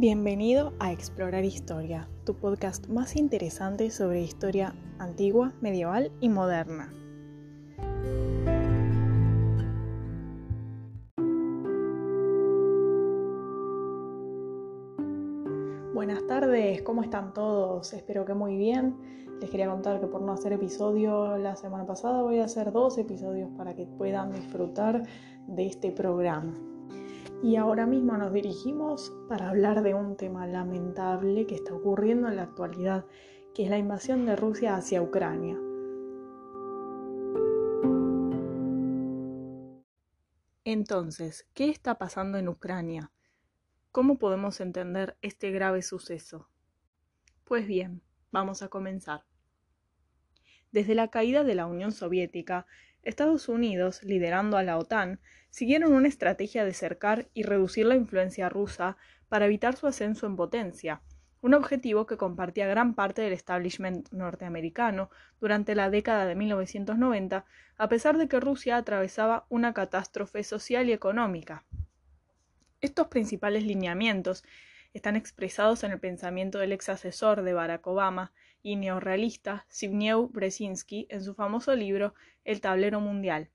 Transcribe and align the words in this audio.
Bienvenido 0.00 0.72
a 0.78 0.92
Explorar 0.92 1.44
Historia, 1.44 2.08
tu 2.24 2.32
podcast 2.32 2.88
más 2.88 3.16
interesante 3.16 3.90
sobre 3.90 4.22
historia 4.22 4.74
antigua, 4.98 5.52
medieval 5.60 6.10
y 6.22 6.30
moderna. 6.30 6.90
Buenas 15.92 16.26
tardes, 16.26 16.80
¿cómo 16.80 17.02
están 17.02 17.34
todos? 17.34 17.92
Espero 17.92 18.24
que 18.24 18.32
muy 18.32 18.56
bien. 18.56 18.96
Les 19.42 19.50
quería 19.50 19.68
contar 19.68 20.00
que 20.00 20.06
por 20.06 20.22
no 20.22 20.32
hacer 20.32 20.54
episodio 20.54 21.36
la 21.36 21.56
semana 21.56 21.84
pasada 21.84 22.22
voy 22.22 22.38
a 22.38 22.44
hacer 22.44 22.72
dos 22.72 22.96
episodios 22.96 23.50
para 23.50 23.74
que 23.74 23.84
puedan 23.84 24.32
disfrutar 24.32 25.02
de 25.46 25.66
este 25.66 25.92
programa. 25.92 26.69
Y 27.42 27.56
ahora 27.56 27.86
mismo 27.86 28.16
nos 28.18 28.32
dirigimos 28.32 29.12
para 29.28 29.48
hablar 29.48 29.82
de 29.82 29.94
un 29.94 30.16
tema 30.16 30.46
lamentable 30.46 31.46
que 31.46 31.54
está 31.54 31.74
ocurriendo 31.74 32.28
en 32.28 32.36
la 32.36 32.42
actualidad, 32.42 33.06
que 33.54 33.64
es 33.64 33.70
la 33.70 33.78
invasión 33.78 34.26
de 34.26 34.36
Rusia 34.36 34.76
hacia 34.76 35.00
Ucrania. 35.00 35.58
Entonces, 40.64 41.48
¿qué 41.54 41.70
está 41.70 41.96
pasando 41.96 42.36
en 42.36 42.48
Ucrania? 42.48 43.10
¿Cómo 43.90 44.18
podemos 44.18 44.60
entender 44.60 45.16
este 45.22 45.50
grave 45.50 45.82
suceso? 45.82 46.48
Pues 47.44 47.66
bien, 47.66 48.02
vamos 48.30 48.62
a 48.62 48.68
comenzar. 48.68 49.29
Desde 50.72 50.94
la 50.94 51.08
caída 51.08 51.44
de 51.44 51.54
la 51.54 51.66
Unión 51.66 51.92
Soviética, 51.92 52.66
Estados 53.02 53.48
Unidos, 53.48 54.02
liderando 54.02 54.56
a 54.56 54.62
la 54.62 54.78
OTAN, 54.78 55.20
siguieron 55.50 55.92
una 55.92 56.08
estrategia 56.08 56.64
de 56.64 56.74
cercar 56.74 57.28
y 57.34 57.42
reducir 57.42 57.86
la 57.86 57.96
influencia 57.96 58.48
rusa 58.48 58.96
para 59.28 59.46
evitar 59.46 59.74
su 59.74 59.86
ascenso 59.86 60.26
en 60.26 60.36
potencia, 60.36 61.02
un 61.40 61.54
objetivo 61.54 62.06
que 62.06 62.16
compartía 62.16 62.68
gran 62.68 62.94
parte 62.94 63.22
del 63.22 63.32
establishment 63.32 64.10
norteamericano 64.12 65.10
durante 65.40 65.74
la 65.74 65.90
década 65.90 66.26
de 66.26 66.34
1990, 66.34 67.44
a 67.76 67.88
pesar 67.88 68.18
de 68.18 68.28
que 68.28 68.40
Rusia 68.40 68.76
atravesaba 68.76 69.46
una 69.48 69.72
catástrofe 69.72 70.44
social 70.44 70.88
y 70.88 70.92
económica. 70.92 71.64
Estos 72.80 73.08
principales 73.08 73.64
lineamientos 73.64 74.44
están 74.92 75.16
expresados 75.16 75.82
en 75.84 75.92
el 75.92 76.00
pensamiento 76.00 76.58
del 76.58 76.72
ex 76.72 76.88
asesor 76.88 77.42
de 77.42 77.54
Barack 77.54 77.86
Obama 77.86 78.32
y 78.62 78.76
neorrealista 78.76 79.66
Zbigniew 79.70 80.28
Brzezinski 80.28 81.06
en 81.10 81.22
su 81.22 81.34
famoso 81.34 81.74
libro 81.74 82.14
El 82.44 82.60
tablero 82.60 83.00
mundial, 83.00 83.48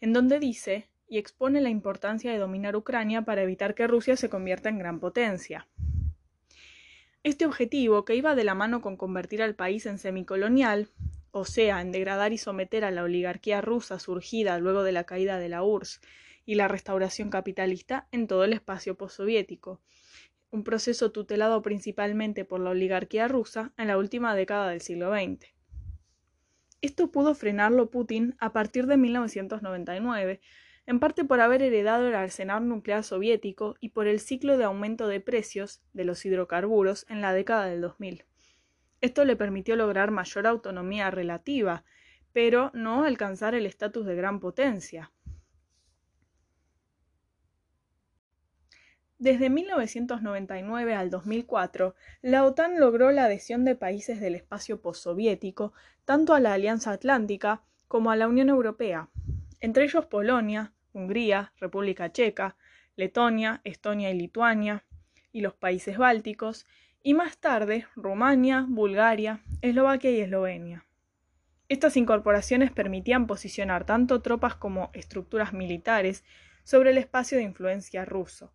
en 0.00 0.12
donde 0.12 0.38
dice 0.38 0.88
y 1.08 1.18
expone 1.18 1.60
la 1.60 1.70
importancia 1.70 2.32
de 2.32 2.38
dominar 2.38 2.76
Ucrania 2.76 3.22
para 3.22 3.42
evitar 3.42 3.74
que 3.74 3.86
Rusia 3.86 4.16
se 4.16 4.28
convierta 4.28 4.68
en 4.68 4.78
gran 4.78 5.00
potencia. 5.00 5.66
Este 7.22 7.46
objetivo, 7.46 8.04
que 8.04 8.14
iba 8.14 8.34
de 8.34 8.44
la 8.44 8.54
mano 8.54 8.80
con 8.80 8.96
convertir 8.96 9.42
al 9.42 9.54
país 9.54 9.86
en 9.86 9.98
semicolonial, 9.98 10.88
o 11.30 11.44
sea, 11.44 11.80
en 11.80 11.92
degradar 11.92 12.32
y 12.32 12.38
someter 12.38 12.84
a 12.84 12.90
la 12.90 13.02
oligarquía 13.02 13.60
rusa 13.60 13.98
surgida 13.98 14.58
luego 14.58 14.82
de 14.82 14.92
la 14.92 15.04
caída 15.04 15.38
de 15.38 15.48
la 15.48 15.62
URSS 15.62 16.00
y 16.46 16.54
la 16.54 16.68
restauración 16.68 17.28
capitalista 17.28 18.08
en 18.12 18.26
todo 18.26 18.44
el 18.44 18.52
espacio 18.52 18.96
postsoviético, 18.96 19.80
un 20.50 20.64
proceso 20.64 21.12
tutelado 21.12 21.62
principalmente 21.62 22.44
por 22.44 22.60
la 22.60 22.70
oligarquía 22.70 23.28
rusa 23.28 23.72
en 23.76 23.88
la 23.88 23.98
última 23.98 24.34
década 24.34 24.70
del 24.70 24.80
siglo 24.80 25.12
XX. 25.12 25.46
Esto 26.80 27.10
pudo 27.10 27.34
frenarlo 27.34 27.90
Putin 27.90 28.36
a 28.38 28.52
partir 28.52 28.86
de 28.86 28.96
1999, 28.96 30.40
en 30.86 31.00
parte 31.00 31.24
por 31.24 31.40
haber 31.40 31.60
heredado 31.62 32.08
el 32.08 32.14
arsenal 32.14 32.66
nuclear 32.66 33.04
soviético 33.04 33.76
y 33.80 33.90
por 33.90 34.06
el 34.06 34.20
ciclo 34.20 34.56
de 34.56 34.64
aumento 34.64 35.06
de 35.06 35.20
precios 35.20 35.82
de 35.92 36.04
los 36.04 36.24
hidrocarburos 36.24 37.04
en 37.08 37.20
la 37.20 37.32
década 37.32 37.66
del 37.66 37.80
2000. 37.80 38.24
Esto 39.00 39.24
le 39.24 39.36
permitió 39.36 39.76
lograr 39.76 40.10
mayor 40.10 40.46
autonomía 40.46 41.10
relativa, 41.10 41.84
pero 42.32 42.70
no 42.74 43.04
alcanzar 43.04 43.54
el 43.54 43.66
estatus 43.66 44.06
de 44.06 44.14
gran 44.14 44.40
potencia. 44.40 45.12
Desde 49.18 49.50
1999 49.50 50.94
al 50.94 51.10
2004, 51.10 51.96
la 52.22 52.44
OTAN 52.44 52.78
logró 52.78 53.10
la 53.10 53.24
adhesión 53.24 53.64
de 53.64 53.74
países 53.74 54.20
del 54.20 54.36
espacio 54.36 54.80
postsoviético 54.80 55.72
tanto 56.04 56.34
a 56.34 56.40
la 56.40 56.52
Alianza 56.52 56.92
Atlántica 56.92 57.62
como 57.88 58.12
a 58.12 58.16
la 58.16 58.28
Unión 58.28 58.48
Europea, 58.48 59.08
entre 59.60 59.82
ellos 59.82 60.06
Polonia, 60.06 60.72
Hungría, 60.92 61.52
República 61.58 62.12
Checa, 62.12 62.54
Letonia, 62.94 63.60
Estonia 63.64 64.10
y 64.12 64.14
Lituania, 64.16 64.84
y 65.32 65.40
los 65.40 65.54
países 65.54 65.98
bálticos, 65.98 66.64
y 67.02 67.14
más 67.14 67.38
tarde 67.38 67.86
Rumania, 67.96 68.66
Bulgaria, 68.68 69.40
Eslovaquia 69.62 70.12
y 70.12 70.20
Eslovenia. 70.20 70.84
Estas 71.68 71.96
incorporaciones 71.96 72.70
permitían 72.70 73.26
posicionar 73.26 73.84
tanto 73.84 74.22
tropas 74.22 74.54
como 74.54 74.90
estructuras 74.92 75.52
militares 75.52 76.24
sobre 76.62 76.90
el 76.90 76.98
espacio 76.98 77.36
de 77.36 77.44
influencia 77.44 78.04
ruso. 78.04 78.52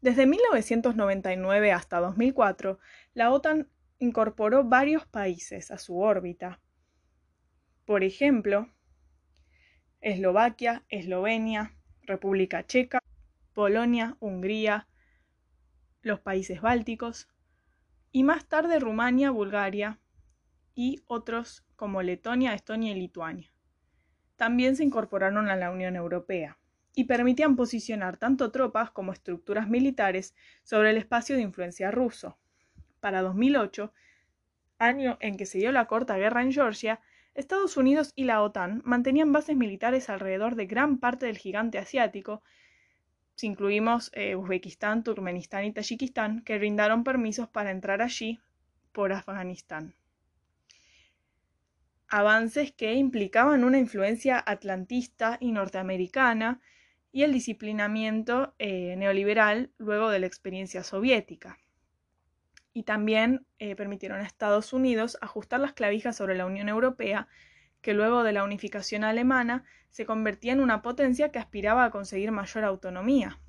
Desde 0.00 0.26
1999 0.26 1.72
hasta 1.72 1.98
2004, 1.98 2.78
la 3.14 3.32
OTAN 3.32 3.68
incorporó 3.98 4.62
varios 4.62 5.06
países 5.06 5.72
a 5.72 5.78
su 5.78 5.98
órbita. 5.98 6.60
Por 7.84 8.04
ejemplo, 8.04 8.68
Eslovaquia, 10.00 10.84
Eslovenia, 10.88 11.74
República 12.02 12.64
Checa, 12.64 13.02
Polonia, 13.54 14.16
Hungría, 14.20 14.86
los 16.02 16.20
países 16.20 16.60
bálticos 16.60 17.28
y 18.12 18.22
más 18.22 18.46
tarde 18.46 18.78
Rumania, 18.78 19.32
Bulgaria 19.32 19.98
y 20.76 21.02
otros 21.08 21.66
como 21.74 22.02
Letonia, 22.02 22.54
Estonia 22.54 22.92
y 22.92 23.00
Lituania. 23.00 23.52
También 24.36 24.76
se 24.76 24.84
incorporaron 24.84 25.48
a 25.48 25.56
la 25.56 25.72
Unión 25.72 25.96
Europea 25.96 26.57
y 26.98 27.04
permitían 27.04 27.54
posicionar 27.54 28.16
tanto 28.16 28.50
tropas 28.50 28.90
como 28.90 29.12
estructuras 29.12 29.68
militares 29.68 30.34
sobre 30.64 30.90
el 30.90 30.96
espacio 30.96 31.36
de 31.36 31.42
influencia 31.42 31.92
ruso. 31.92 32.36
Para 32.98 33.22
2008, 33.22 33.92
año 34.80 35.16
en 35.20 35.36
que 35.36 35.46
se 35.46 35.58
dio 35.58 35.70
la 35.70 35.86
corta 35.86 36.16
guerra 36.16 36.42
en 36.42 36.50
Georgia, 36.50 37.00
Estados 37.34 37.76
Unidos 37.76 38.10
y 38.16 38.24
la 38.24 38.42
OTAN 38.42 38.82
mantenían 38.84 39.30
bases 39.30 39.56
militares 39.56 40.10
alrededor 40.10 40.56
de 40.56 40.66
gran 40.66 40.98
parte 40.98 41.26
del 41.26 41.38
gigante 41.38 41.78
asiático, 41.78 42.42
si 43.36 43.46
incluimos 43.46 44.10
eh, 44.14 44.34
Uzbekistán, 44.34 45.04
Turkmenistán 45.04 45.66
y 45.66 45.72
Tayikistán, 45.72 46.42
que 46.42 46.58
brindaron 46.58 47.04
permisos 47.04 47.48
para 47.48 47.70
entrar 47.70 48.02
allí 48.02 48.40
por 48.90 49.12
Afganistán. 49.12 49.94
Avances 52.08 52.72
que 52.72 52.94
implicaban 52.94 53.62
una 53.62 53.78
influencia 53.78 54.42
atlantista 54.44 55.36
y 55.38 55.52
norteamericana 55.52 56.60
y 57.12 57.22
el 57.22 57.32
disciplinamiento 57.32 58.54
eh, 58.58 58.94
neoliberal 58.96 59.70
luego 59.78 60.10
de 60.10 60.20
la 60.20 60.26
experiencia 60.26 60.82
soviética. 60.82 61.58
Y 62.72 62.82
también 62.84 63.46
eh, 63.58 63.74
permitieron 63.74 64.20
a 64.20 64.26
Estados 64.26 64.72
Unidos 64.72 65.18
ajustar 65.20 65.60
las 65.60 65.72
clavijas 65.72 66.16
sobre 66.16 66.36
la 66.36 66.46
Unión 66.46 66.68
Europea, 66.68 67.28
que 67.80 67.94
luego 67.94 68.24
de 68.24 68.32
la 68.32 68.44
unificación 68.44 69.04
alemana 69.04 69.64
se 69.90 70.04
convertía 70.04 70.52
en 70.52 70.60
una 70.60 70.82
potencia 70.82 71.30
que 71.30 71.38
aspiraba 71.38 71.84
a 71.84 71.90
conseguir 71.90 72.30
mayor 72.30 72.64
autonomía. 72.64 73.40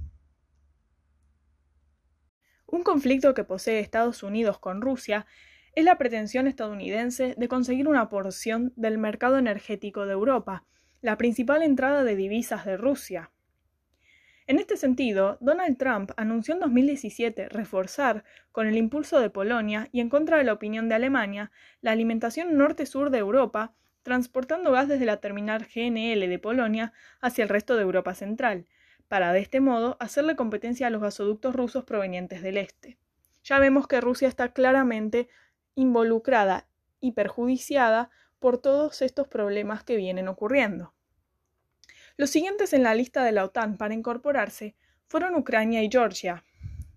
Un 2.66 2.84
conflicto 2.84 3.34
que 3.34 3.44
posee 3.44 3.80
Estados 3.80 4.24
Unidos 4.24 4.60
con 4.60 4.82
Rusia 4.82 5.26
es 5.74 5.84
la 5.84 5.98
pretensión 5.98 6.48
estadounidense 6.48 7.36
de 7.38 7.48
conseguir 7.48 7.88
una 7.88 8.10
porción 8.10 8.74
del 8.76 8.98
mercado 8.98 9.38
energético 9.38 10.06
de 10.06 10.14
Europa, 10.14 10.66
la 11.02 11.18
principal 11.18 11.64
entrada 11.64 12.04
de 12.04 12.16
divisas 12.16 12.66
de 12.66 12.78
Rusia. 12.78 13.32
En 14.50 14.58
este 14.58 14.78
sentido, 14.78 15.38
Donald 15.42 15.78
Trump 15.78 16.10
anunció 16.18 16.56
en 16.56 16.60
2017 16.62 17.50
reforzar, 17.50 18.24
con 18.52 18.66
el 18.66 18.78
impulso 18.78 19.20
de 19.20 19.30
Polonia 19.30 19.90
y 19.92 20.00
en 20.00 20.10
contra 20.10 20.40
de 20.40 20.44
la 20.44 20.54
opinión 20.54 20.90
de 20.90 20.96
Alemania, 20.96 21.52
la 21.82 21.92
alimentación 21.92 22.58
norte-sur 22.58 23.12
de 23.12 23.20
Europa, 23.20 23.76
transportando 24.02 24.72
gas 24.72 24.88
desde 24.88 25.06
la 25.06 25.18
terminal 25.18 25.68
GNL 25.72 26.28
de 26.28 26.40
Polonia 26.40 26.94
hacia 27.22 27.44
el 27.44 27.50
resto 27.50 27.76
de 27.76 27.84
Europa 27.84 28.16
Central, 28.16 28.66
para 29.08 29.34
de 29.34 29.40
este 29.40 29.60
modo 29.60 29.98
hacerle 30.00 30.36
competencia 30.36 30.88
a 30.88 30.90
los 30.90 31.04
gasoductos 31.04 31.56
rusos 31.56 31.84
provenientes 31.84 32.42
del 32.42 32.58
este. 32.58 32.98
Ya 33.44 33.60
vemos 33.60 33.86
que 33.86 34.02
Rusia 34.02 34.28
está 34.28 34.52
claramente 34.52 35.30
involucrada 35.76 36.66
y 37.00 37.12
perjudiciada 37.12 38.10
por 38.40 38.58
todos 38.58 39.04
estos 39.04 39.28
problemas 39.28 39.84
que 39.84 39.96
vienen 39.96 40.28
ocurriendo. 40.28 40.96
Los 42.20 42.32
siguientes 42.32 42.74
en 42.74 42.84
la 42.84 42.96
lista 42.96 43.24
de 43.24 43.32
la 43.32 43.46
OTAN 43.46 43.78
para 43.78 43.94
incorporarse 43.94 44.76
fueron 45.08 45.36
Ucrania 45.36 45.82
y 45.84 45.90
Georgia, 45.90 46.44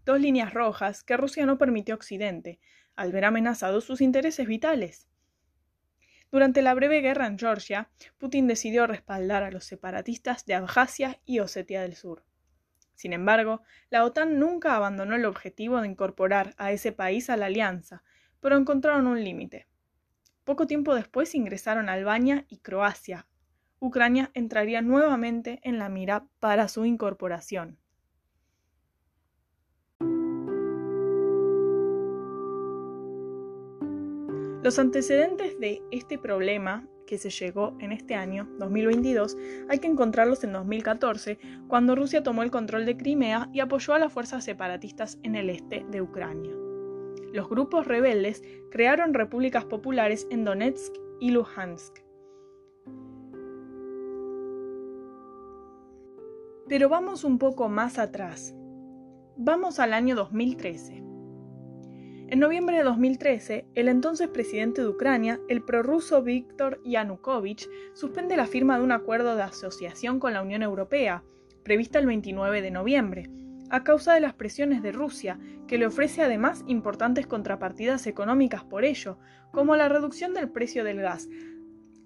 dos 0.05 0.19
líneas 0.19 0.53
rojas 0.53 1.05
que 1.05 1.17
Rusia 1.17 1.47
no 1.47 1.59
permitió 1.59 1.95
a 1.95 1.97
Occidente, 1.97 2.59
al 2.97 3.13
ver 3.13 3.27
amenazados 3.27 3.85
sus 3.85 4.01
intereses 4.01 4.49
vitales. 4.49 5.07
Durante 6.33 6.61
la 6.61 6.75
breve 6.75 7.03
guerra 7.03 7.29
en 7.29 7.39
Georgia, 7.39 7.89
Putin 8.19 8.49
decidió 8.49 8.89
respaldar 8.89 9.45
a 9.45 9.53
los 9.53 9.63
separatistas 9.63 10.45
de 10.45 10.55
Abjasia 10.55 11.21
y 11.25 11.39
Osetia 11.39 11.83
del 11.83 11.95
Sur. 11.95 12.25
Sin 12.97 13.13
embargo, 13.13 13.63
la 13.91 14.05
OTAN 14.05 14.41
nunca 14.41 14.75
abandonó 14.75 15.15
el 15.15 15.25
objetivo 15.25 15.81
de 15.81 15.87
incorporar 15.87 16.53
a 16.59 16.73
ese 16.73 16.91
país 16.91 17.31
a 17.31 17.37
la 17.37 17.47
alianza, 17.47 18.03
pero 18.41 18.57
encontraron 18.57 19.07
un 19.07 19.23
límite. 19.23 19.69
Poco 20.43 20.67
tiempo 20.67 20.97
después 20.97 21.37
ingresaron 21.37 21.89
Albania 21.89 22.45
y 22.49 22.59
Croacia. 22.59 23.29
Ucrania 23.83 24.31
entraría 24.33 24.81
nuevamente 24.81 25.59
en 25.65 25.81
la 25.81 25.89
mira 25.89 26.25
para 26.39 26.69
su 26.69 26.85
incorporación. 26.85 27.79
Los 34.63 34.79
antecedentes 34.79 35.59
de 35.59 35.83
este 35.91 36.17
problema 36.17 36.87
que 37.09 37.19
se 37.19 37.31
llegó 37.31 37.77
en 37.81 37.91
este 37.91 38.15
año, 38.15 38.49
2022, 38.61 39.37
hay 39.69 39.81
que 39.81 39.89
encontrarlos 39.89 40.45
en 40.45 40.53
2014, 40.53 41.41
cuando 41.67 41.97
Rusia 41.97 42.23
tomó 42.23 42.45
el 42.45 42.53
control 42.53 42.87
de 42.87 42.97
Crimea 42.97 43.51
y 43.53 43.59
apoyó 43.59 43.95
a 43.95 43.99
las 43.99 44.13
fuerzas 44.13 44.45
separatistas 44.45 45.19
en 45.25 45.35
el 45.35 45.51
este 45.51 45.85
de 45.91 46.01
Ucrania. 46.01 46.53
Los 47.33 47.49
grupos 47.49 47.89
rebeldes 47.89 48.45
crearon 48.71 49.13
repúblicas 49.13 49.65
populares 49.65 50.29
en 50.31 50.45
Donetsk 50.45 50.95
y 51.19 51.33
Luhansk. 51.33 52.12
Pero 56.69 56.89
vamos 56.89 57.25
un 57.25 57.39
poco 57.39 57.69
más 57.69 57.99
atrás. 57.99 58.55
Vamos 59.37 59.79
al 59.79 59.93
año 59.93 60.15
2013. 60.15 61.03
En 62.29 62.39
noviembre 62.39 62.79
de 62.79 62.85
2013, 62.85 63.67
el 63.75 63.89
entonces 63.89 64.29
presidente 64.29 64.81
de 64.81 64.89
Ucrania, 64.89 65.41
el 65.49 65.63
prorruso 65.63 66.23
Viktor 66.23 66.81
Yanukovych, 66.85 67.69
suspende 67.95 68.37
la 68.37 68.47
firma 68.47 68.79
de 68.79 68.85
un 68.85 68.93
acuerdo 68.93 69.37
de 69.37 69.43
asociación 69.43 70.19
con 70.19 70.33
la 70.33 70.41
Unión 70.41 70.63
Europea, 70.63 71.25
prevista 71.63 71.99
el 71.99 72.07
29 72.07 72.63
de 72.63 72.71
noviembre, 72.71 73.31
a 73.69 73.85
causa 73.85 74.15
de 74.15 74.21
las 74.21 74.35
presiones 74.35 74.83
de 74.83 74.93
Rusia, 74.93 75.39
que 75.67 75.79
le 75.79 75.87
ofrece 75.87 76.23
además 76.23 76.65
importantes 76.67 77.27
contrapartidas 77.27 78.07
económicas 78.07 78.65
por 78.65 78.85
ello, 78.85 79.19
como 79.51 79.77
la 79.77 79.89
reducción 79.89 80.33
del 80.33 80.49
precio 80.49 80.85
del 80.85 81.01
gas. 81.01 81.29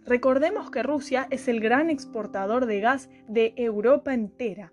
Recordemos 0.06 0.70
que 0.70 0.82
Rusia 0.82 1.26
es 1.30 1.48
el 1.48 1.60
gran 1.60 1.90
exportador 1.90 2.66
de 2.66 2.80
gas 2.80 3.10
de 3.28 3.52
Europa 3.56 4.14
entera, 4.14 4.72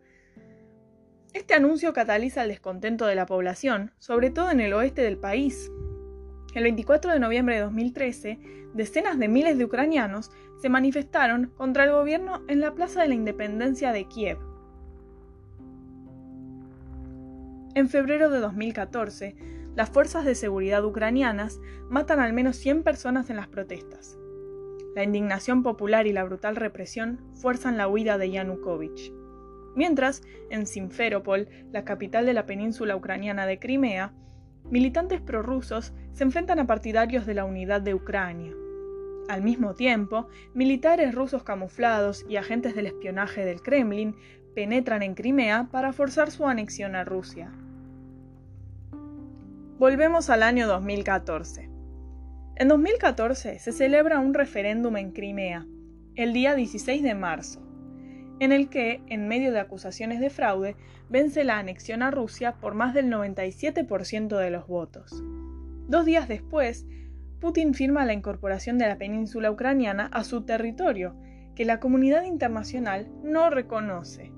este 1.33 1.55
anuncio 1.55 1.93
cataliza 1.93 2.43
el 2.43 2.49
descontento 2.49 3.07
de 3.07 3.15
la 3.15 3.25
población, 3.25 3.91
sobre 3.97 4.29
todo 4.29 4.51
en 4.51 4.59
el 4.59 4.71
oeste 4.73 5.01
del 5.01 5.17
país. 5.17 5.71
El 6.53 6.61
24 6.61 7.11
de 7.11 7.19
noviembre 7.19 7.55
de 7.55 7.61
2013, 7.61 8.39
decenas 8.75 9.17
de 9.17 9.27
miles 9.27 9.57
de 9.57 9.65
ucranianos 9.65 10.29
se 10.61 10.69
manifestaron 10.69 11.51
contra 11.57 11.85
el 11.85 11.91
gobierno 11.91 12.43
en 12.47 12.59
la 12.59 12.75
Plaza 12.75 13.01
de 13.01 13.07
la 13.07 13.15
Independencia 13.15 13.91
de 13.91 14.07
Kiev. 14.07 14.37
En 17.73 17.89
febrero 17.89 18.29
de 18.29 18.37
2014, 18.37 19.35
las 19.75 19.89
fuerzas 19.89 20.25
de 20.25 20.35
seguridad 20.35 20.85
ucranianas 20.85 21.59
matan 21.89 22.19
al 22.19 22.33
menos 22.33 22.57
100 22.57 22.83
personas 22.83 23.31
en 23.31 23.37
las 23.37 23.47
protestas. 23.47 24.19
La 24.95 25.03
indignación 25.03 25.63
popular 25.63 26.05
y 26.07 26.13
la 26.13 26.23
brutal 26.23 26.55
represión 26.55 27.19
fuerzan 27.33 27.77
la 27.77 27.87
huida 27.87 28.17
de 28.17 28.29
Yanukovych. 28.29 29.11
Mientras, 29.75 30.21
en 30.51 30.67
Simferopol, 30.67 31.47
la 31.71 31.83
capital 31.83 32.25
de 32.25 32.33
la 32.33 32.45
península 32.45 32.95
ucraniana 32.95 33.47
de 33.47 33.57
Crimea, 33.57 34.13
militantes 34.69 35.19
prorrusos 35.19 35.93
se 36.13 36.23
enfrentan 36.23 36.59
a 36.59 36.67
partidarios 36.67 37.25
de 37.25 37.33
la 37.33 37.45
unidad 37.45 37.81
de 37.81 37.95
Ucrania. 37.95 38.53
Al 39.29 39.41
mismo 39.41 39.73
tiempo, 39.73 40.27
militares 40.53 41.15
rusos 41.15 41.43
camuflados 41.43 42.25
y 42.29 42.35
agentes 42.35 42.75
del 42.75 42.87
espionaje 42.87 43.45
del 43.45 43.61
Kremlin 43.61 44.15
penetran 44.53 45.01
en 45.01 45.15
Crimea 45.15 45.69
para 45.71 45.93
forzar 45.93 46.29
su 46.29 46.45
anexión 46.45 46.95
a 46.95 47.03
Rusia. 47.03 47.51
Volvemos 49.79 50.29
al 50.29 50.43
año 50.43 50.67
2014. 50.67 51.72
En 52.55 52.67
2014 52.67 53.59
se 53.59 53.71
celebra 53.71 54.19
un 54.19 54.33
referéndum 54.33 54.97
en 54.97 55.11
Crimea, 55.11 55.65
el 56.15 56.33
día 56.33 56.55
16 56.55 57.01
de 57.01 57.15
marzo 57.15 57.63
en 58.39 58.51
el 58.51 58.69
que, 58.69 59.01
en 59.07 59.27
medio 59.27 59.51
de 59.51 59.59
acusaciones 59.59 60.19
de 60.19 60.29
fraude, 60.29 60.75
vence 61.09 61.43
la 61.43 61.59
anexión 61.59 62.01
a 62.01 62.11
Rusia 62.11 62.53
por 62.59 62.73
más 62.73 62.93
del 62.93 63.09
97% 63.09 64.37
de 64.37 64.49
los 64.49 64.67
votos. 64.67 65.23
Dos 65.87 66.05
días 66.05 66.27
después, 66.27 66.85
Putin 67.39 67.73
firma 67.73 68.05
la 68.05 68.13
incorporación 68.13 68.77
de 68.77 68.87
la 68.87 68.97
península 68.97 69.51
ucraniana 69.51 70.09
a 70.11 70.23
su 70.23 70.43
territorio, 70.43 71.15
que 71.55 71.65
la 71.65 71.79
comunidad 71.79 72.23
internacional 72.23 73.07
no 73.23 73.49
reconoce. 73.49 74.31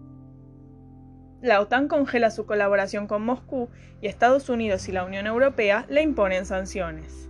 La 1.42 1.62
OTAN 1.62 1.88
congela 1.88 2.32
su 2.32 2.46
colaboración 2.46 3.08
con 3.08 3.24
Moscú 3.24 3.70
y 4.02 4.08
Estados 4.08 4.50
Unidos 4.50 4.90
y 4.90 4.92
la 4.92 5.06
Unión 5.06 5.28
Europea 5.28 5.86
le 5.90 6.02
imponen 6.02 6.46
sanciones. 6.46 7.30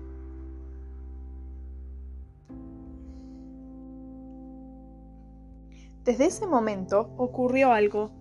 Desde 6.05 6.27
ese 6.27 6.45
momento 6.45 7.15
ocurrió 7.17 7.71
algo 7.71 8.11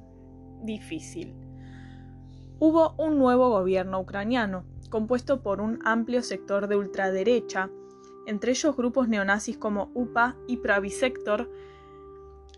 difícil. 0.62 1.34
Hubo 2.58 2.94
un 2.96 3.18
nuevo 3.18 3.50
gobierno 3.50 4.00
ucraniano, 4.00 4.64
compuesto 4.88 5.42
por 5.42 5.60
un 5.60 5.80
amplio 5.84 6.22
sector 6.22 6.66
de 6.66 6.76
ultraderecha, 6.76 7.68
entre 8.26 8.52
ellos 8.52 8.74
grupos 8.74 9.06
neonazis 9.08 9.58
como 9.58 9.90
UPA 9.92 10.34
y 10.48 10.56
Pravi-Sector, 10.56 11.50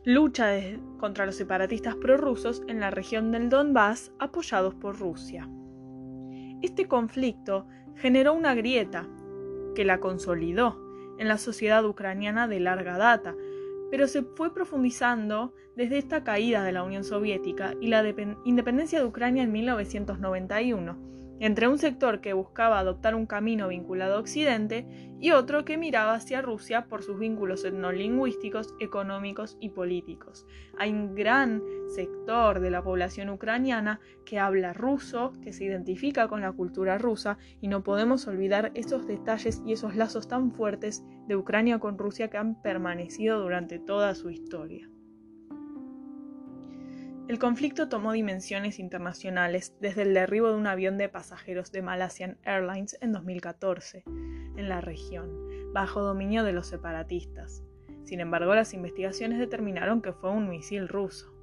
lucha 0.04 0.52
contra 0.98 1.26
los 1.26 1.34
separatistas 1.34 1.96
prorrusos 1.96 2.62
en 2.68 2.78
la 2.78 2.90
región 2.90 3.32
del 3.32 3.48
Donbass 3.48 4.12
apoyados 4.20 4.76
por 4.76 4.96
Rusia. 4.96 5.50
Este 6.62 6.86
conflicto 6.86 7.66
generó 7.96 8.32
una 8.32 8.54
grieta 8.54 9.08
que 9.74 9.84
la 9.84 9.98
consolidó 9.98 10.80
en 11.18 11.26
la 11.26 11.38
sociedad 11.38 11.84
ucraniana 11.84 12.46
de 12.46 12.60
larga 12.60 12.96
data, 12.96 13.34
pero 13.90 14.08
se 14.08 14.22
fue 14.22 14.52
profundizando 14.52 15.54
desde 15.76 15.98
esta 15.98 16.24
caída 16.24 16.64
de 16.64 16.72
la 16.72 16.82
Unión 16.82 17.04
Soviética 17.04 17.74
y 17.80 17.88
la 17.88 18.04
independencia 18.44 18.98
de 18.98 19.06
Ucrania 19.06 19.42
en 19.42 19.52
1991 19.52 21.16
entre 21.40 21.68
un 21.68 21.78
sector 21.78 22.20
que 22.20 22.32
buscaba 22.32 22.78
adoptar 22.78 23.14
un 23.14 23.26
camino 23.26 23.68
vinculado 23.68 24.16
a 24.16 24.20
Occidente 24.20 24.86
y 25.20 25.30
otro 25.30 25.64
que 25.64 25.78
miraba 25.78 26.14
hacia 26.14 26.42
Rusia 26.42 26.86
por 26.86 27.02
sus 27.02 27.18
vínculos 27.18 27.64
etnolingüísticos, 27.64 28.74
económicos 28.80 29.56
y 29.60 29.70
políticos. 29.70 30.46
Hay 30.78 30.90
un 30.90 31.14
gran 31.14 31.62
sector 31.88 32.60
de 32.60 32.70
la 32.70 32.82
población 32.82 33.30
ucraniana 33.30 34.00
que 34.24 34.38
habla 34.38 34.72
ruso, 34.72 35.32
que 35.42 35.52
se 35.52 35.64
identifica 35.64 36.28
con 36.28 36.40
la 36.40 36.52
cultura 36.52 36.98
rusa 36.98 37.38
y 37.60 37.68
no 37.68 37.82
podemos 37.82 38.26
olvidar 38.26 38.72
esos 38.74 39.06
detalles 39.06 39.62
y 39.64 39.72
esos 39.72 39.96
lazos 39.96 40.28
tan 40.28 40.52
fuertes 40.52 41.04
de 41.26 41.36
Ucrania 41.36 41.78
con 41.78 41.98
Rusia 41.98 42.28
que 42.28 42.38
han 42.38 42.60
permanecido 42.60 43.40
durante 43.40 43.78
toda 43.78 44.14
su 44.14 44.30
historia. 44.30 44.88
El 47.28 47.40
conflicto 47.40 47.88
tomó 47.88 48.12
dimensiones 48.12 48.78
internacionales 48.78 49.74
desde 49.80 50.02
el 50.02 50.14
derribo 50.14 50.48
de 50.48 50.54
un 50.54 50.68
avión 50.68 50.96
de 50.96 51.08
pasajeros 51.08 51.72
de 51.72 51.82
Malaysian 51.82 52.38
Airlines 52.44 52.96
en 53.00 53.10
2014, 53.10 54.04
en 54.06 54.68
la 54.68 54.80
región, 54.80 55.28
bajo 55.72 56.02
dominio 56.02 56.44
de 56.44 56.52
los 56.52 56.68
separatistas. 56.68 57.64
Sin 58.04 58.20
embargo, 58.20 58.54
las 58.54 58.74
investigaciones 58.74 59.40
determinaron 59.40 60.02
que 60.02 60.12
fue 60.12 60.30
un 60.30 60.48
misil 60.48 60.86
ruso. 60.86 61.34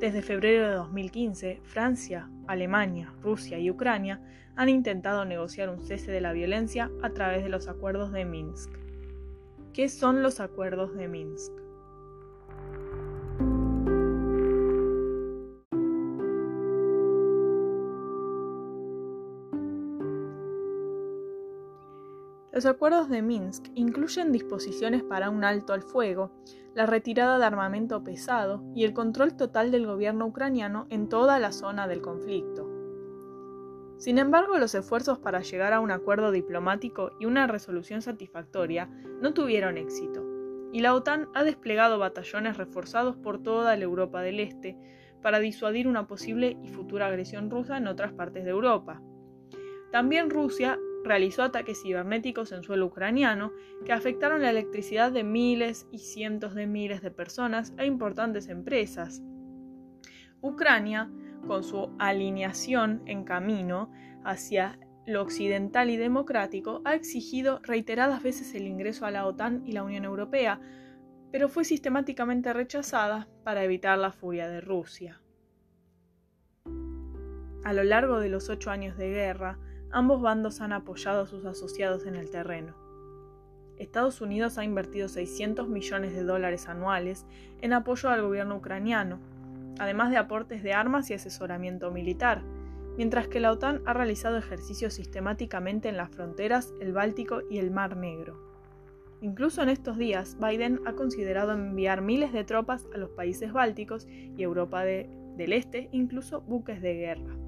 Desde 0.00 0.20
febrero 0.20 0.68
de 0.68 0.74
2015, 0.74 1.60
Francia, 1.62 2.28
Alemania, 2.46 3.14
Rusia 3.22 3.58
y 3.58 3.70
Ucrania 3.70 4.20
han 4.54 4.68
intentado 4.68 5.24
negociar 5.24 5.70
un 5.70 5.80
cese 5.80 6.12
de 6.12 6.20
la 6.20 6.34
violencia 6.34 6.90
a 7.02 7.08
través 7.08 7.42
de 7.42 7.48
los 7.48 7.68
acuerdos 7.68 8.12
de 8.12 8.26
Minsk. 8.26 8.70
¿Qué 9.72 9.88
son 9.88 10.22
los 10.22 10.40
acuerdos 10.40 10.94
de 10.94 11.08
Minsk? 11.08 11.61
Los 22.62 22.70
acuerdos 22.70 23.08
de 23.08 23.22
Minsk 23.22 23.72
incluyen 23.74 24.30
disposiciones 24.30 25.02
para 25.02 25.30
un 25.30 25.42
alto 25.42 25.72
al 25.72 25.82
fuego, 25.82 26.30
la 26.76 26.86
retirada 26.86 27.36
de 27.36 27.44
armamento 27.44 28.04
pesado 28.04 28.62
y 28.72 28.84
el 28.84 28.94
control 28.94 29.36
total 29.36 29.72
del 29.72 29.84
gobierno 29.84 30.26
ucraniano 30.26 30.86
en 30.88 31.08
toda 31.08 31.40
la 31.40 31.50
zona 31.50 31.88
del 31.88 32.00
conflicto. 32.02 32.70
Sin 33.98 34.16
embargo, 34.16 34.58
los 34.58 34.76
esfuerzos 34.76 35.18
para 35.18 35.40
llegar 35.40 35.72
a 35.72 35.80
un 35.80 35.90
acuerdo 35.90 36.30
diplomático 36.30 37.10
y 37.18 37.24
una 37.24 37.48
resolución 37.48 38.00
satisfactoria 38.00 38.88
no 39.20 39.34
tuvieron 39.34 39.76
éxito, 39.76 40.24
y 40.72 40.82
la 40.82 40.94
OTAN 40.94 41.30
ha 41.34 41.42
desplegado 41.42 41.98
batallones 41.98 42.58
reforzados 42.58 43.16
por 43.16 43.42
toda 43.42 43.74
la 43.74 43.82
Europa 43.82 44.22
del 44.22 44.38
Este 44.38 44.78
para 45.20 45.40
disuadir 45.40 45.88
una 45.88 46.06
posible 46.06 46.56
y 46.62 46.68
futura 46.68 47.08
agresión 47.08 47.50
rusa 47.50 47.76
en 47.76 47.88
otras 47.88 48.12
partes 48.12 48.44
de 48.44 48.50
Europa. 48.50 49.02
También 49.90 50.30
Rusia 50.30 50.78
realizó 51.04 51.42
ataques 51.42 51.82
cibernéticos 51.82 52.52
en 52.52 52.62
suelo 52.62 52.86
ucraniano 52.86 53.52
que 53.84 53.92
afectaron 53.92 54.42
la 54.42 54.50
electricidad 54.50 55.12
de 55.12 55.24
miles 55.24 55.86
y 55.90 55.98
cientos 55.98 56.54
de 56.54 56.66
miles 56.66 57.02
de 57.02 57.10
personas 57.10 57.74
e 57.78 57.86
importantes 57.86 58.48
empresas. 58.48 59.22
Ucrania, 60.40 61.10
con 61.46 61.62
su 61.64 61.90
alineación 61.98 63.02
en 63.06 63.24
camino 63.24 63.90
hacia 64.24 64.78
lo 65.06 65.22
occidental 65.22 65.90
y 65.90 65.96
democrático, 65.96 66.82
ha 66.84 66.94
exigido 66.94 67.60
reiteradas 67.62 68.22
veces 68.22 68.54
el 68.54 68.66
ingreso 68.66 69.04
a 69.04 69.10
la 69.10 69.26
OTAN 69.26 69.62
y 69.66 69.72
la 69.72 69.82
Unión 69.82 70.04
Europea, 70.04 70.60
pero 71.32 71.48
fue 71.48 71.64
sistemáticamente 71.64 72.52
rechazada 72.52 73.28
para 73.42 73.64
evitar 73.64 73.98
la 73.98 74.12
furia 74.12 74.48
de 74.48 74.60
Rusia. 74.60 75.20
A 77.64 77.72
lo 77.72 77.84
largo 77.84 78.18
de 78.18 78.28
los 78.28 78.48
ocho 78.48 78.70
años 78.70 78.96
de 78.96 79.10
guerra, 79.10 79.58
ambos 79.92 80.22
bandos 80.22 80.60
han 80.60 80.72
apoyado 80.72 81.22
a 81.22 81.26
sus 81.26 81.44
asociados 81.44 82.06
en 82.06 82.16
el 82.16 82.30
terreno. 82.30 82.74
Estados 83.78 84.20
Unidos 84.20 84.58
ha 84.58 84.64
invertido 84.64 85.08
600 85.08 85.68
millones 85.68 86.14
de 86.14 86.22
dólares 86.22 86.68
anuales 86.68 87.26
en 87.60 87.72
apoyo 87.72 88.08
al 88.08 88.22
gobierno 88.22 88.56
ucraniano, 88.56 89.18
además 89.78 90.10
de 90.10 90.16
aportes 90.16 90.62
de 90.62 90.72
armas 90.72 91.10
y 91.10 91.14
asesoramiento 91.14 91.90
militar, 91.90 92.42
mientras 92.96 93.28
que 93.28 93.40
la 93.40 93.50
OTAN 93.52 93.82
ha 93.86 93.92
realizado 93.92 94.38
ejercicios 94.38 94.94
sistemáticamente 94.94 95.88
en 95.88 95.96
las 95.96 96.10
fronteras, 96.10 96.72
el 96.80 96.92
Báltico 96.92 97.42
y 97.50 97.58
el 97.58 97.70
Mar 97.70 97.96
Negro. 97.96 98.52
Incluso 99.20 99.62
en 99.62 99.68
estos 99.68 99.98
días, 99.98 100.36
Biden 100.40 100.80
ha 100.84 100.94
considerado 100.94 101.52
enviar 101.52 102.02
miles 102.02 102.32
de 102.32 102.44
tropas 102.44 102.86
a 102.94 102.98
los 102.98 103.10
países 103.10 103.52
bálticos 103.52 104.06
y 104.08 104.42
Europa 104.42 104.84
del 104.84 105.52
Este, 105.52 105.88
incluso 105.92 106.40
buques 106.42 106.82
de 106.82 106.94
guerra. 106.94 107.41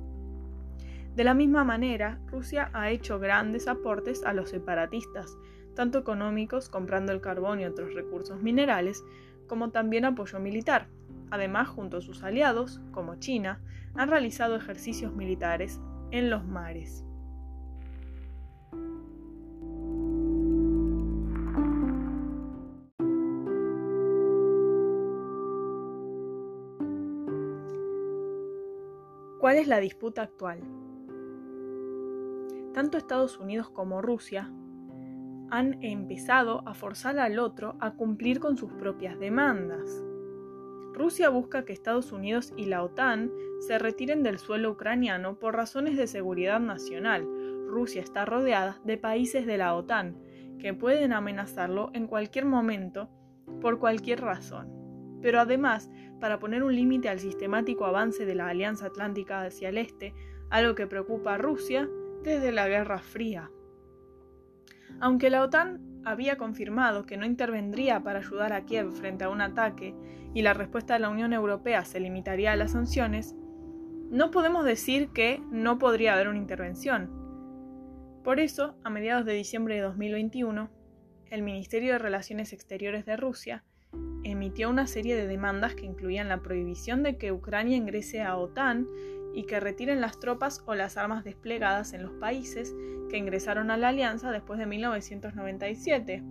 De 1.15 1.23
la 1.23 1.35
misma 1.35 1.63
manera, 1.63 2.19
Rusia 2.27 2.71
ha 2.73 2.91
hecho 2.91 3.21
grandes 3.21 3.69
aportes 3.69 4.25
a 4.25 4.33
los 4.33 4.51
separatistas, 4.51 5.39
tanto 5.77 5.99
económicos 5.99 6.69
comprando 6.69 7.13
el 7.13 7.21
carbón 7.21 7.61
y 7.61 7.67
otros 7.67 7.95
recursos 7.95 8.43
minerales, 8.43 9.05
como 9.47 9.71
también 9.71 10.05
apoyo 10.05 10.41
militar. 10.41 10.89
Además, 11.31 11.69
junto 11.69 11.99
a 11.99 12.01
sus 12.01 12.25
aliados, 12.25 12.81
como 12.91 13.15
China, 13.21 13.61
han 13.95 14.09
realizado 14.09 14.57
ejercicios 14.57 15.15
militares 15.15 15.81
en 16.11 16.31
los 16.31 16.45
mares. 16.45 17.05
¿Cuál 29.39 29.59
es 29.59 29.69
la 29.69 29.79
disputa 29.79 30.23
actual? 30.23 30.84
Tanto 32.75 32.99
Estados 32.99 33.39
Unidos 33.39 33.71
como 33.71 34.03
Rusia 34.03 34.51
han 35.51 35.79
empezado 35.81 36.67
a 36.67 36.75
forzar 36.75 37.21
al 37.21 37.39
otro 37.39 37.77
a 37.79 37.93
cumplir 37.93 38.41
con 38.41 38.57
sus 38.57 38.73
propias 38.73 39.17
demandas. 39.21 40.05
Rusia 40.93 41.29
busca 41.29 41.65
que 41.65 41.73
Estados 41.73 42.11
Unidos 42.11 42.53
y 42.57 42.67
la 42.67 42.83
OTAN 42.83 43.31
se 43.61 43.79
retiren 43.79 44.25
del 44.25 44.39
suelo 44.39 44.73
ucraniano 44.73 45.39
por 45.39 45.55
razones 45.55 45.97
de 45.97 46.09
seguridad 46.09 46.59
nacional. 46.59 47.25
Rusia 47.69 48.03
está 48.03 48.25
rodeada 48.25 48.81
de 48.85 48.99
países 48.99 49.47
de 49.47 49.57
la 49.57 49.75
OTAN 49.77 50.17
que 50.59 50.75
pueden 50.75 51.13
amenazarlo 51.13 51.91
en 51.95 52.09
cualquier 52.09 52.45
momento 52.45 53.09
por 53.61 53.79
cualquier 53.79 54.21
razón. 54.21 54.69
Pero 55.23 55.39
además, 55.39 55.91
para 56.21 56.41
poner 56.41 56.65
un 56.65 56.75
límite 56.75 57.09
al 57.09 57.21
sistemático 57.21 57.85
avance 57.85 58.27
de 58.27 58.35
la 58.35 58.49
Alianza 58.49 58.87
Atlántica 58.87 59.43
hacia 59.43 59.69
el 59.69 59.79
este, 59.79 60.13
algo 60.51 60.75
que 60.75 60.89
preocupa 60.89 61.35
a 61.35 61.39
Rusia 61.39 61.89
desde 62.25 62.53
la 62.53 62.67
Guerra 62.67 62.99
Fría. 62.99 63.51
Aunque 65.01 65.31
la 65.31 65.43
OTAN 65.43 65.81
había 66.05 66.37
confirmado 66.37 67.07
que 67.07 67.17
no 67.17 67.27
intervendría 67.27 68.01
para 68.01 68.19
ayudar 68.19 68.53
a 68.53 68.65
Kiev 68.65 68.93
frente 68.93 69.25
a 69.25 69.29
un 69.29 69.41
ataque 69.41 69.95
y 70.35 70.43
la 70.43 70.55
respuesta 70.55 70.95
de 70.95 71.01
la 71.01 71.11
Unión 71.11 71.33
Europea 71.33 71.85
se 71.85 72.01
limitaría 72.01 72.53
a 72.53 72.57
las 72.57 72.73
sanciones, 72.73 73.35
no 74.11 74.31
podemos 74.31 74.65
decir 74.65 75.09
que 75.11 75.41
no 75.51 75.79
podría 75.79 76.15
haber 76.15 76.29
una 76.29 76.39
intervención. 76.39 77.11
Por 78.23 78.41
eso, 78.41 78.77
a 78.85 78.91
mediados 78.91 79.27
de 79.27 79.35
diciembre 79.35 79.77
de 79.77 79.83
2021, 79.83 80.71
el 81.31 81.43
Ministerio 81.43 81.93
de 81.93 81.99
Relaciones 81.99 82.53
Exteriores 82.53 83.05
de 83.05 83.17
Rusia 83.17 83.65
emitió 84.23 84.71
una 84.71 84.87
serie 84.87 85.17
de 85.17 85.27
demandas 85.27 85.75
que 85.75 85.85
incluían 85.85 86.29
la 86.29 86.41
prohibición 86.41 87.03
de 87.03 87.17
que 87.19 87.33
Ucrania 87.33 87.77
ingrese 87.77 88.23
a 88.23 88.37
OTAN 88.37 88.87
y 89.35 89.45
que 89.45 89.61
retiren 89.61 90.01
las 90.01 90.21
tropas 90.21 90.63
o 90.67 90.75
las 90.75 90.97
armas 90.97 91.25
desplegadas 91.25 91.93
en 91.93 92.03
los 92.03 92.13
países 92.13 92.75
que 93.11 93.19
ingresaron 93.19 93.71
a 93.71 93.77
la 93.77 93.89
alianza 93.89 94.31
después 94.31 94.59
de 94.59 94.67
1997. 94.67 96.23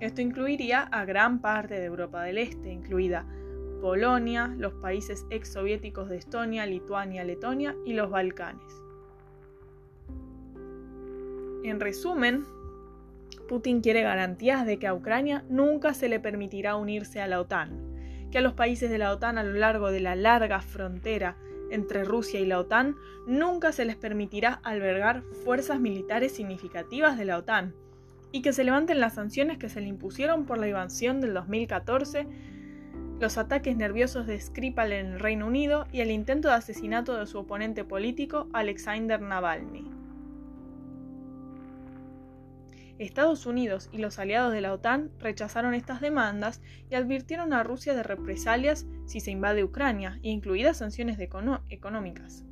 Esto 0.00 0.20
incluiría 0.20 0.80
a 0.82 1.04
gran 1.04 1.40
parte 1.40 1.74
de 1.74 1.84
Europa 1.84 2.22
del 2.22 2.38
Este, 2.38 2.72
incluida 2.72 3.26
Polonia, 3.80 4.54
los 4.56 4.74
países 4.74 5.26
exsoviéticos 5.30 6.08
de 6.08 6.16
Estonia, 6.16 6.66
Lituania, 6.66 7.24
Letonia 7.24 7.76
y 7.84 7.94
los 7.94 8.10
Balcanes. 8.10 8.80
En 11.64 11.80
resumen, 11.80 12.44
Putin 13.48 13.80
quiere 13.80 14.02
garantías 14.02 14.66
de 14.66 14.78
que 14.78 14.86
a 14.86 14.94
Ucrania 14.94 15.44
nunca 15.48 15.94
se 15.94 16.08
le 16.08 16.20
permitirá 16.20 16.76
unirse 16.76 17.20
a 17.20 17.26
la 17.26 17.40
OTAN, 17.40 18.28
que 18.30 18.38
a 18.38 18.40
los 18.40 18.54
países 18.54 18.88
de 18.88 18.98
la 18.98 19.12
OTAN 19.12 19.36
a 19.36 19.44
lo 19.44 19.52
largo 19.52 19.90
de 19.90 20.00
la 20.00 20.14
larga 20.14 20.60
frontera 20.60 21.36
entre 21.72 22.04
Rusia 22.04 22.40
y 22.40 22.46
la 22.46 22.58
OTAN 22.58 22.96
nunca 23.26 23.72
se 23.72 23.84
les 23.84 23.96
permitirá 23.96 24.60
albergar 24.62 25.22
fuerzas 25.44 25.80
militares 25.80 26.32
significativas 26.32 27.18
de 27.18 27.24
la 27.24 27.38
OTAN, 27.38 27.74
y 28.32 28.42
que 28.42 28.52
se 28.52 28.64
levanten 28.64 29.00
las 29.00 29.14
sanciones 29.14 29.58
que 29.58 29.68
se 29.68 29.80
le 29.80 29.88
impusieron 29.88 30.46
por 30.46 30.58
la 30.58 30.68
invasión 30.68 31.20
del 31.20 31.34
2014, 31.34 32.26
los 33.20 33.38
ataques 33.38 33.76
nerviosos 33.76 34.26
de 34.26 34.40
Skripal 34.40 34.92
en 34.92 35.12
el 35.12 35.20
Reino 35.20 35.46
Unido 35.46 35.86
y 35.92 36.00
el 36.00 36.10
intento 36.10 36.48
de 36.48 36.54
asesinato 36.54 37.16
de 37.16 37.26
su 37.26 37.38
oponente 37.38 37.84
político 37.84 38.48
Alexander 38.52 39.20
Navalny. 39.20 39.91
Estados 42.98 43.46
Unidos 43.46 43.88
y 43.92 43.98
los 43.98 44.18
aliados 44.18 44.52
de 44.52 44.60
la 44.60 44.72
OTAN 44.72 45.10
rechazaron 45.18 45.74
estas 45.74 46.00
demandas 46.00 46.60
y 46.90 46.94
advirtieron 46.94 47.52
a 47.52 47.62
Rusia 47.62 47.94
de 47.94 48.02
represalias 48.02 48.86
si 49.06 49.20
se 49.20 49.30
invade 49.30 49.64
Ucrania, 49.64 50.18
incluidas 50.22 50.76
sanciones 50.76 51.18
económicas, 51.18 52.44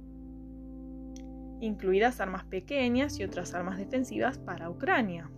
incluidas 1.61 2.21
armas 2.21 2.45
pequeñas 2.45 3.19
y 3.19 3.25
otras 3.25 3.55
armas 3.55 3.79
defensivas 3.79 4.39
para 4.39 4.71
Ucrania. 4.71 5.31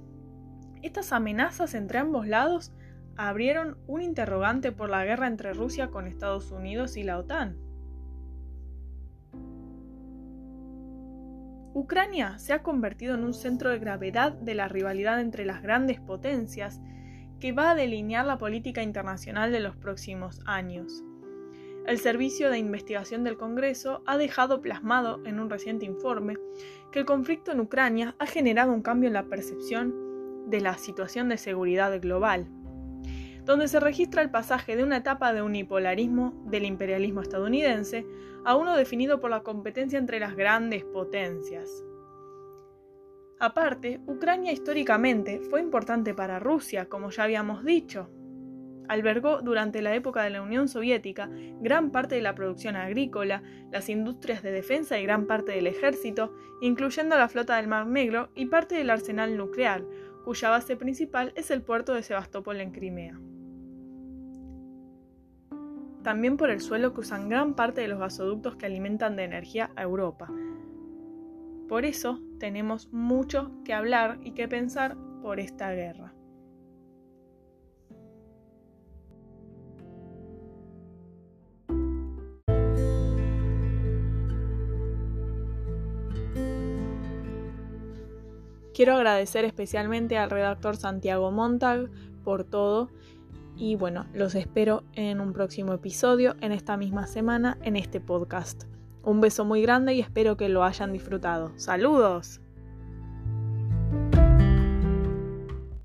Estas 0.83 1.13
amenazas 1.13 1.75
entre 1.75 1.99
ambos 1.99 2.27
lados 2.27 2.73
abrieron 3.17 3.79
un 3.87 4.03
interrogante 4.03 4.73
por 4.73 4.89
la 4.89 5.05
guerra 5.05 5.27
entre 5.27 5.53
Rusia 5.53 5.89
con 5.89 6.07
Estados 6.07 6.51
Unidos 6.51 6.97
y 6.97 7.03
la 7.03 7.19
OTAN. 7.19 7.57
Ucrania 11.75 12.39
se 12.39 12.53
ha 12.53 12.63
convertido 12.63 13.15
en 13.15 13.25
un 13.25 13.33
centro 13.33 13.71
de 13.71 13.79
gravedad 13.79 14.33
de 14.33 14.55
la 14.55 14.69
rivalidad 14.69 15.21
entre 15.21 15.47
las 15.47 15.63
grandes 15.63 16.01
potencias 16.01 16.81
que 17.41 17.53
va 17.53 17.71
a 17.71 17.75
delinear 17.75 18.27
la 18.27 18.39
política 18.39 18.83
internacional 18.83 19.51
de 19.53 19.61
los 19.61 19.77
próximos 19.77 20.41
años. 20.45 21.03
El 21.87 21.99
Servicio 21.99 22.51
de 22.51 22.59
Investigación 22.59 23.25
del 23.25 23.39
Congreso 23.39 24.03
ha 24.07 24.17
dejado 24.17 24.61
plasmado 24.61 25.21
en 25.25 25.41
un 25.41 25.51
reciente 25.51 25.87
informe 25.87 26.37
que 26.93 27.01
el 27.01 27.07
conflicto 27.07 27.53
en 27.53 27.61
Ucrania 27.61 28.15
ha 28.19 28.27
generado 28.27 28.73
un 28.73 28.83
cambio 28.83 29.09
en 29.09 29.15
la 29.15 29.25
percepción 29.25 29.95
de 30.49 30.61
la 30.61 30.77
situación 30.77 31.31
de 31.31 31.39
seguridad 31.39 31.99
global 32.01 32.49
donde 33.45 33.69
se 33.69 33.81
registra 33.81 34.23
el 34.23 34.31
pasaje 34.31 34.77
de 34.77 34.85
una 34.85 34.99
etapa 34.99 35.33
de 35.33 35.43
unipolarismo 35.43 36.45
del 36.47 36.65
imperialismo 36.65 37.23
estadounidense 37.23 38.07
a 38.45 38.57
uno 38.57 38.77
definido 38.77 39.21
por 39.21 39.31
la 39.31 39.43
competencia 39.43 39.99
entre 39.99 40.21
las 40.21 40.37
grandes 40.37 40.85
potencias. 40.85 41.85
Aparte, 43.41 44.01
Ucrania 44.07 44.53
históricamente 44.53 45.41
fue 45.51 45.61
importante 45.61 46.15
para 46.15 46.39
Rusia, 46.39 46.89
como 46.89 47.11
ya 47.11 47.25
habíamos 47.25 47.65
dicho. 47.65 48.09
Albergó 48.89 49.43
durante 49.43 49.83
la 49.83 49.95
época 49.95 50.23
de 50.23 50.31
la 50.31 50.43
Unión 50.43 50.69
Soviética 50.69 51.29
gran 51.61 51.91
parte 51.91 52.15
de 52.15 52.21
la 52.21 52.35
producción 52.35 52.77
agrícola, 52.77 53.43
las 53.73 53.89
industrias 53.89 54.43
de 54.43 54.53
defensa 54.53 54.99
y 54.99 55.05
gran 55.05 55.27
parte 55.27 55.53
del 55.53 55.67
ejército, 55.67 56.33
incluyendo 56.61 57.17
la 57.17 57.29
flota 57.29 57.57
del 57.57 57.69
Mar 57.69 57.87
Negro 57.87 58.31
y 58.35 58.47
parte 58.47 58.77
del 58.77 58.91
arsenal 58.91 59.37
nuclear, 59.37 59.85
cuya 60.25 60.51
base 60.51 60.77
principal 60.77 61.33
es 61.35 61.51
el 61.51 61.63
puerto 61.63 61.95
de 61.95 62.05
Sebastopol 62.05 62.61
en 62.61 62.71
Crimea 62.71 63.19
también 66.03 66.37
por 66.37 66.51
el 66.51 66.61
suelo 66.61 66.93
usan 66.97 67.29
gran 67.29 67.55
parte 67.55 67.81
de 67.81 67.89
los 67.89 67.99
gasoductos 67.99 68.57
que 68.57 68.67
alimentan 68.67 69.17
de 69.17 69.25
energía 69.25 69.71
a 69.77 69.83
Europa. 69.83 70.29
Por 71.69 71.85
eso 71.85 72.21
tenemos 72.39 72.93
mucho 72.93 73.51
que 73.65 73.73
hablar 73.73 74.19
y 74.23 74.33
que 74.33 74.49
pensar 74.49 74.97
por 75.23 75.41
esta 75.41 75.73
guerra. 75.73 76.13
Quiero 88.75 88.95
agradecer 88.95 89.45
especialmente 89.45 90.17
al 90.17 90.31
redactor 90.31 90.77
Santiago 90.77 91.31
Montag 91.31 91.91
por 92.25 92.45
todo 92.45 92.91
Y 93.63 93.77
bueno, 93.77 94.07
los 94.13 94.35
espero 94.35 94.83
en 94.95 95.21
un 95.21 95.33
próximo 95.33 95.73
episodio, 95.73 96.35
en 96.41 96.51
esta 96.51 96.77
misma 96.77 97.07
semana, 97.07 97.59
en 97.63 97.77
este 97.77 98.01
podcast. 98.01 98.65
Un 99.05 99.21
beso 99.21 99.45
muy 99.45 99.63
grande 99.63 99.95
y 99.95 100.01
espero 100.01 100.37
que 100.37 100.49
lo 100.49 100.65
hayan 100.65 100.93
disfrutado. 100.93 101.53
¡Saludos! 101.55 102.42